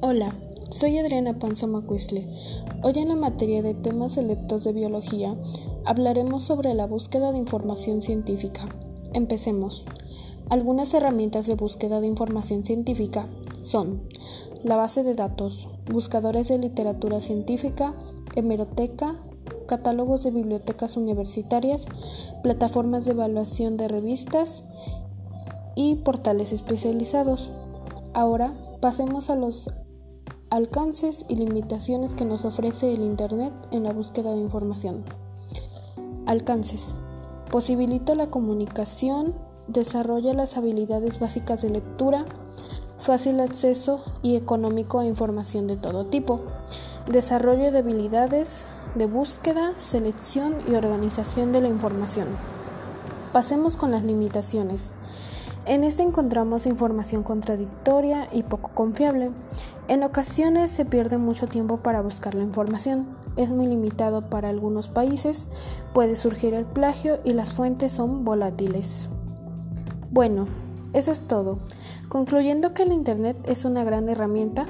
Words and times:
Hola, 0.00 0.32
soy 0.70 0.96
Adriana 0.96 1.40
Panza 1.40 1.66
Macuisle. 1.66 2.28
Hoy 2.84 2.92
en 2.98 3.08
la 3.08 3.16
materia 3.16 3.62
de 3.62 3.74
temas 3.74 4.12
selectos 4.12 4.62
de 4.62 4.72
biología 4.72 5.34
hablaremos 5.84 6.44
sobre 6.44 6.72
la 6.74 6.86
búsqueda 6.86 7.32
de 7.32 7.38
información 7.38 8.00
científica. 8.00 8.68
Empecemos. 9.12 9.86
Algunas 10.50 10.94
herramientas 10.94 11.48
de 11.48 11.56
búsqueda 11.56 12.00
de 12.00 12.06
información 12.06 12.64
científica 12.64 13.26
son 13.60 14.02
la 14.62 14.76
base 14.76 15.02
de 15.02 15.16
datos, 15.16 15.68
buscadores 15.90 16.46
de 16.46 16.58
literatura 16.58 17.20
científica, 17.20 17.92
hemeroteca, 18.36 19.16
catálogos 19.66 20.22
de 20.22 20.30
bibliotecas 20.30 20.96
universitarias, 20.96 21.86
plataformas 22.44 23.04
de 23.04 23.10
evaluación 23.10 23.76
de 23.76 23.88
revistas 23.88 24.62
y 25.74 25.96
portales 25.96 26.52
especializados. 26.52 27.50
Ahora 28.14 28.54
pasemos 28.80 29.28
a 29.28 29.34
los 29.34 29.68
alcances 30.50 31.24
y 31.28 31.36
limitaciones 31.36 32.14
que 32.14 32.24
nos 32.24 32.44
ofrece 32.44 32.92
el 32.92 33.02
Internet 33.02 33.52
en 33.70 33.82
la 33.82 33.92
búsqueda 33.92 34.32
de 34.32 34.38
información. 34.38 35.04
Alcances. 36.26 36.94
Posibilita 37.50 38.14
la 38.14 38.30
comunicación, 38.30 39.34
desarrolla 39.66 40.34
las 40.34 40.56
habilidades 40.56 41.18
básicas 41.18 41.62
de 41.62 41.70
lectura, 41.70 42.24
fácil 42.98 43.40
acceso 43.40 44.02
y 44.22 44.36
económico 44.36 45.00
a 45.00 45.06
información 45.06 45.66
de 45.66 45.76
todo 45.76 46.06
tipo, 46.06 46.40
desarrollo 47.06 47.70
de 47.70 47.78
habilidades 47.78 48.64
de 48.94 49.06
búsqueda, 49.06 49.72
selección 49.76 50.56
y 50.68 50.74
organización 50.74 51.52
de 51.52 51.60
la 51.60 51.68
información. 51.68 52.28
Pasemos 53.32 53.76
con 53.76 53.90
las 53.90 54.02
limitaciones. 54.02 54.92
En 55.66 55.84
este 55.84 56.02
encontramos 56.02 56.64
información 56.64 57.22
contradictoria 57.22 58.28
y 58.32 58.42
poco 58.42 58.70
confiable. 58.72 59.32
En 59.88 60.02
ocasiones 60.02 60.70
se 60.70 60.84
pierde 60.84 61.16
mucho 61.16 61.46
tiempo 61.46 61.78
para 61.78 62.02
buscar 62.02 62.34
la 62.34 62.42
información. 62.42 63.16
Es 63.36 63.48
muy 63.48 63.66
limitado 63.66 64.28
para 64.28 64.50
algunos 64.50 64.88
países, 64.88 65.46
puede 65.94 66.14
surgir 66.14 66.52
el 66.52 66.66
plagio 66.66 67.20
y 67.24 67.32
las 67.32 67.54
fuentes 67.54 67.92
son 67.92 68.22
volátiles. 68.22 69.08
Bueno, 70.10 70.46
eso 70.92 71.10
es 71.10 71.26
todo. 71.26 71.60
Concluyendo 72.10 72.74
que 72.74 72.82
el 72.82 72.92
Internet 72.92 73.38
es 73.46 73.64
una 73.64 73.82
gran 73.82 74.10
herramienta, 74.10 74.66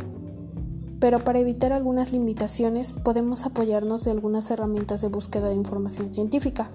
pero 1.00 1.24
para 1.24 1.40
evitar 1.40 1.72
algunas 1.72 2.12
limitaciones 2.12 2.92
podemos 2.92 3.44
apoyarnos 3.44 4.04
de 4.04 4.12
algunas 4.12 4.50
herramientas 4.52 5.00
de 5.02 5.08
búsqueda 5.08 5.48
de 5.48 5.54
información 5.54 6.14
científica. 6.14 6.70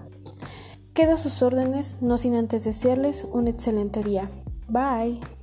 Quedo 0.94 1.13
a 1.13 1.17
sus 1.17 1.41
órdenes, 1.41 1.97
no 2.02 2.17
sin 2.17 2.35
antes 2.35 2.66
desearles 2.66 3.25
un 3.31 3.47
excelente 3.47 4.03
día. 4.03 4.30
Bye. 4.67 5.42